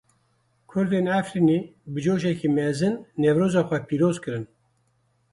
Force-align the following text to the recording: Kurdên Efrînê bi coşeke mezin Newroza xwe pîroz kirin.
Kurdên 0.69 1.05
Efrînê 1.19 1.59
bi 1.93 1.99
coşeke 2.05 2.49
mezin 2.55 2.95
Newroza 3.21 3.61
xwe 3.67 3.77
pîroz 3.87 4.17
kirin. 4.23 4.45